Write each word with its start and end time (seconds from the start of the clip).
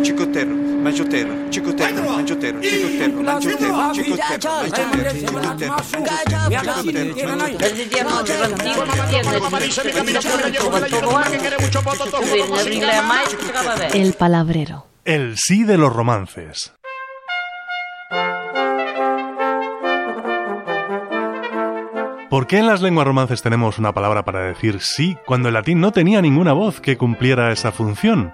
Chicotero, 0.00 0.54
mangiotero, 0.54 1.50
chicotero, 1.50 2.04
mangiotero, 2.08 2.60
chicotero, 2.60 3.22
mangiotero, 3.22 3.92
chicotero, 3.92 4.28
El 13.92 14.12
palabrero. 14.12 14.86
El 15.04 15.36
sí 15.36 15.64
de 15.64 15.78
los 15.78 15.92
romances. 15.92 16.72
¿Por 22.30 22.46
qué 22.46 22.58
en 22.58 22.66
las 22.66 22.82
lenguas 22.82 23.06
romances 23.06 23.42
tenemos 23.42 23.78
una 23.78 23.92
palabra 23.92 24.24
para 24.24 24.42
decir 24.42 24.80
sí 24.80 25.18
cuando 25.26 25.48
el 25.48 25.54
latín 25.54 25.80
no 25.80 25.90
tenía 25.90 26.22
ninguna 26.22 26.52
voz 26.52 26.80
que 26.80 26.96
cumpliera 26.96 27.50
esa 27.50 27.72
función? 27.72 28.32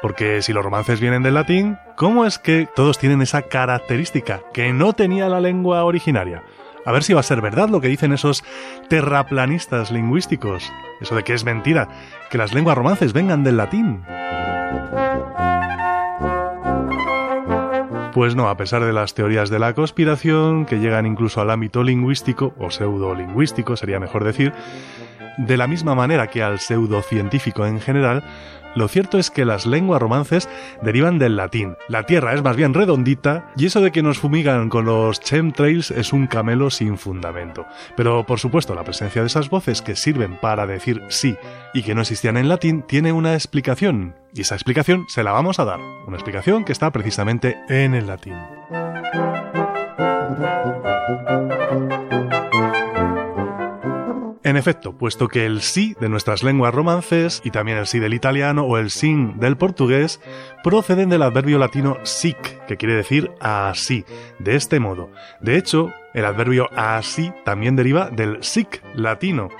Porque 0.00 0.42
si 0.42 0.52
los 0.52 0.64
romances 0.64 1.00
vienen 1.00 1.22
del 1.22 1.34
latín, 1.34 1.76
¿cómo 1.96 2.24
es 2.24 2.38
que 2.38 2.68
todos 2.74 2.98
tienen 2.98 3.20
esa 3.22 3.42
característica 3.42 4.40
que 4.52 4.72
no 4.72 4.92
tenía 4.92 5.28
la 5.28 5.40
lengua 5.40 5.84
originaria? 5.84 6.44
A 6.84 6.92
ver 6.92 7.02
si 7.02 7.12
va 7.12 7.20
a 7.20 7.24
ser 7.24 7.40
verdad 7.40 7.68
lo 7.68 7.80
que 7.80 7.88
dicen 7.88 8.12
esos 8.12 8.44
terraplanistas 8.88 9.90
lingüísticos. 9.90 10.72
Eso 11.00 11.16
de 11.16 11.24
que 11.24 11.34
es 11.34 11.44
mentira, 11.44 11.88
que 12.30 12.38
las 12.38 12.54
lenguas 12.54 12.78
romances 12.78 13.12
vengan 13.12 13.44
del 13.44 13.56
latín. 13.56 14.04
Pues 18.12 18.34
no, 18.34 18.48
a 18.48 18.56
pesar 18.56 18.84
de 18.84 18.92
las 18.92 19.14
teorías 19.14 19.50
de 19.50 19.58
la 19.58 19.74
conspiración, 19.74 20.64
que 20.66 20.78
llegan 20.78 21.06
incluso 21.06 21.40
al 21.40 21.50
ámbito 21.50 21.82
lingüístico, 21.82 22.54
o 22.58 22.70
pseudolingüístico 22.70 23.76
sería 23.76 24.00
mejor 24.00 24.24
decir, 24.24 24.52
de 25.36 25.56
la 25.56 25.66
misma 25.66 25.94
manera 25.94 26.26
que 26.28 26.42
al 26.42 26.58
pseudocientífico 26.58 27.64
en 27.66 27.80
general, 27.80 28.24
lo 28.74 28.86
cierto 28.86 29.18
es 29.18 29.30
que 29.30 29.44
las 29.44 29.66
lenguas 29.66 30.00
romances 30.00 30.48
derivan 30.82 31.18
del 31.18 31.36
latín. 31.36 31.76
La 31.88 32.04
Tierra 32.04 32.34
es 32.34 32.42
más 32.42 32.56
bien 32.56 32.74
redondita 32.74 33.50
y 33.56 33.66
eso 33.66 33.80
de 33.80 33.90
que 33.90 34.02
nos 34.02 34.18
fumigan 34.18 34.68
con 34.68 34.84
los 34.84 35.20
chemtrails 35.20 35.90
es 35.90 36.12
un 36.12 36.26
camelo 36.26 36.70
sin 36.70 36.98
fundamento. 36.98 37.66
Pero 37.96 38.24
por 38.24 38.38
supuesto 38.38 38.74
la 38.74 38.84
presencia 38.84 39.22
de 39.22 39.26
esas 39.26 39.50
voces 39.50 39.82
que 39.82 39.96
sirven 39.96 40.36
para 40.36 40.66
decir 40.66 41.02
sí 41.08 41.36
y 41.74 41.82
que 41.82 41.94
no 41.94 42.02
existían 42.02 42.36
en 42.36 42.48
latín 42.48 42.82
tiene 42.82 43.12
una 43.12 43.34
explicación. 43.34 44.14
Y 44.34 44.42
esa 44.42 44.54
explicación 44.54 45.06
se 45.08 45.22
la 45.22 45.32
vamos 45.32 45.58
a 45.58 45.64
dar. 45.64 45.80
Una 46.06 46.16
explicación 46.16 46.64
que 46.64 46.72
está 46.72 46.92
precisamente 46.92 47.56
en 47.68 47.94
el 47.94 48.07
latín. 48.08 48.34
En 54.48 54.56
efecto, 54.56 54.96
puesto 54.96 55.28
que 55.28 55.44
el 55.44 55.60
sí 55.60 55.94
de 56.00 56.08
nuestras 56.08 56.42
lenguas 56.42 56.72
romances 56.72 57.42
y 57.44 57.50
también 57.50 57.76
el 57.76 57.86
sí 57.86 57.98
del 57.98 58.14
italiano 58.14 58.62
o 58.62 58.78
el 58.78 58.88
sin 58.88 59.38
del 59.38 59.58
portugués 59.58 60.22
proceden 60.64 61.10
del 61.10 61.20
adverbio 61.20 61.58
latino 61.58 61.98
sic, 62.04 62.64
que 62.66 62.78
quiere 62.78 62.94
decir 62.94 63.30
así, 63.40 64.06
de 64.38 64.56
este 64.56 64.80
modo. 64.80 65.10
De 65.40 65.58
hecho, 65.58 65.92
el 66.14 66.24
adverbio 66.24 66.70
así 66.74 67.30
también 67.44 67.76
deriva 67.76 68.08
del 68.08 68.42
sic 68.42 68.82
latino 68.94 69.50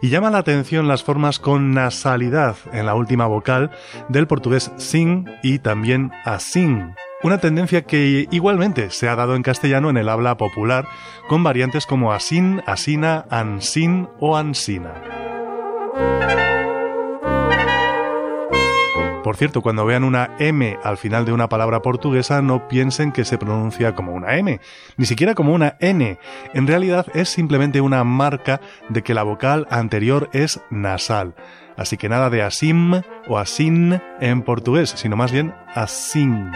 y 0.00 0.10
llama 0.10 0.30
la 0.30 0.38
atención 0.38 0.86
las 0.86 1.02
formas 1.02 1.40
con 1.40 1.72
nasalidad 1.72 2.56
en 2.72 2.86
la 2.86 2.94
última 2.94 3.26
vocal 3.26 3.72
del 4.08 4.28
portugués 4.28 4.70
sin 4.76 5.28
y 5.42 5.58
también 5.58 6.12
asin, 6.24 6.94
una 7.26 7.38
tendencia 7.38 7.82
que 7.82 8.28
igualmente 8.30 8.90
se 8.90 9.08
ha 9.08 9.16
dado 9.16 9.34
en 9.34 9.42
castellano 9.42 9.90
en 9.90 9.96
el 9.96 10.08
habla 10.08 10.36
popular, 10.36 10.86
con 11.28 11.42
variantes 11.42 11.84
como 11.84 12.12
asin, 12.12 12.62
asina, 12.66 13.26
ansin 13.30 14.08
o 14.20 14.36
ansina. 14.36 14.94
Por 19.24 19.36
cierto, 19.36 19.60
cuando 19.60 19.84
vean 19.84 20.04
una 20.04 20.36
M 20.38 20.78
al 20.84 20.98
final 20.98 21.24
de 21.24 21.32
una 21.32 21.48
palabra 21.48 21.82
portuguesa, 21.82 22.42
no 22.42 22.68
piensen 22.68 23.10
que 23.10 23.24
se 23.24 23.38
pronuncia 23.38 23.96
como 23.96 24.14
una 24.14 24.36
M, 24.36 24.60
ni 24.96 25.04
siquiera 25.04 25.34
como 25.34 25.52
una 25.52 25.76
N. 25.80 26.20
En 26.54 26.66
realidad 26.68 27.08
es 27.12 27.28
simplemente 27.28 27.80
una 27.80 28.04
marca 28.04 28.60
de 28.88 29.02
que 29.02 29.14
la 29.14 29.24
vocal 29.24 29.66
anterior 29.68 30.30
es 30.32 30.60
nasal. 30.70 31.34
Así 31.76 31.96
que 31.96 32.08
nada 32.08 32.30
de 32.30 32.42
asim 32.42 33.02
o 33.26 33.36
asin 33.36 34.00
en 34.20 34.42
portugués, 34.42 34.90
sino 34.96 35.16
más 35.16 35.32
bien 35.32 35.52
asin. 35.74 36.52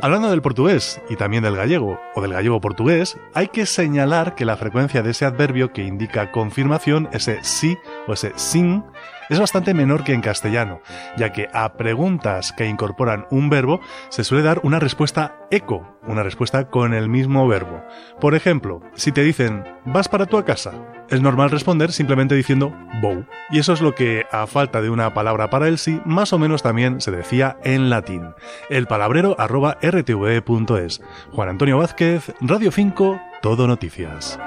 Hablando 0.00 0.30
del 0.30 0.42
portugués 0.42 1.00
y 1.08 1.16
también 1.16 1.42
del 1.42 1.56
gallego 1.56 2.00
o 2.14 2.20
del 2.20 2.32
gallego 2.32 2.60
portugués, 2.60 3.18
hay 3.34 3.48
que 3.48 3.66
señalar 3.66 4.36
que 4.36 4.44
la 4.44 4.56
frecuencia 4.56 5.02
de 5.02 5.10
ese 5.10 5.24
adverbio 5.24 5.72
que 5.72 5.82
indica 5.82 6.30
confirmación, 6.30 7.08
ese 7.12 7.42
sí 7.42 7.76
o 8.06 8.12
ese 8.12 8.32
sin, 8.36 8.84
es 9.28 9.38
bastante 9.38 9.74
menor 9.74 10.04
que 10.04 10.12
en 10.12 10.20
castellano, 10.20 10.80
ya 11.16 11.32
que 11.32 11.48
a 11.52 11.74
preguntas 11.74 12.52
que 12.52 12.66
incorporan 12.66 13.26
un 13.30 13.50
verbo 13.50 13.80
se 14.08 14.24
suele 14.24 14.42
dar 14.42 14.60
una 14.62 14.78
respuesta 14.78 15.36
eco, 15.50 15.98
una 16.06 16.22
respuesta 16.22 16.68
con 16.70 16.94
el 16.94 17.08
mismo 17.08 17.46
verbo. 17.46 17.82
Por 18.20 18.34
ejemplo, 18.34 18.80
si 18.94 19.12
te 19.12 19.22
dicen 19.22 19.64
¿vas 19.84 20.08
para 20.08 20.26
tu 20.26 20.42
casa? 20.44 20.72
Es 21.10 21.20
normal 21.20 21.50
responder 21.50 21.92
simplemente 21.92 22.34
diciendo 22.34 22.74
bow. 23.00 23.24
Y 23.50 23.58
eso 23.58 23.72
es 23.72 23.80
lo 23.80 23.94
que, 23.94 24.26
a 24.30 24.46
falta 24.46 24.80
de 24.80 24.90
una 24.90 25.14
palabra 25.14 25.50
para 25.50 25.68
el 25.68 25.78
sí, 25.78 26.00
más 26.04 26.32
o 26.32 26.38
menos 26.38 26.62
también 26.62 27.00
se 27.00 27.10
decía 27.10 27.56
en 27.64 27.90
latín. 27.90 28.34
El 28.68 28.86
palabrero 28.86 29.36
arroba 29.38 29.78
rtve.es. 29.82 31.00
Juan 31.32 31.48
Antonio 31.48 31.78
Vázquez, 31.78 32.34
Radio 32.40 32.70
5, 32.70 33.20
Todo 33.40 33.66
Noticias. 33.66 34.38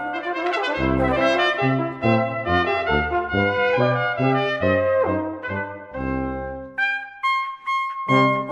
Música 8.12 8.52